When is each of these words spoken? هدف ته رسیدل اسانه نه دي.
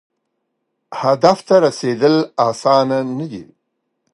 هدف 1.01 1.37
ته 1.47 1.55
رسیدل 1.65 2.15
اسانه 2.47 2.99
نه 3.17 3.25
دي. 3.31 3.43